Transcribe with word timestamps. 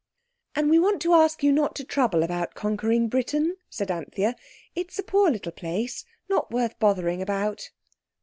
"And 0.55 0.71
we 0.71 0.79
want 0.79 0.99
to 1.03 1.13
ask 1.13 1.43
you 1.43 1.51
not 1.51 1.75
to 1.75 1.83
trouble 1.83 2.23
about 2.23 2.55
conquering 2.55 3.07
Britain," 3.07 3.57
said 3.69 3.91
Anthea; 3.91 4.35
"it's 4.73 4.97
a 4.97 5.03
poor 5.03 5.29
little 5.29 5.51
place, 5.51 6.05
not 6.27 6.49
worth 6.49 6.79
bothering 6.79 7.21
about." 7.21 7.69